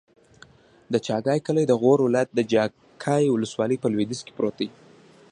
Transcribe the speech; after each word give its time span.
د 0.91 0.95
چاګای 1.05 1.39
کلی 1.47 1.63
د 1.67 1.73
غور 1.81 1.99
ولایت، 2.03 2.29
چاګای 2.53 3.23
ولسوالي 3.29 3.77
په 3.79 3.87
لویدیځ 3.93 4.19
کې 4.25 4.35
پروت 4.37 4.55
دی. 4.59 4.69